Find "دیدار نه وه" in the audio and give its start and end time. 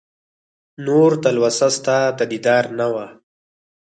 2.31-3.05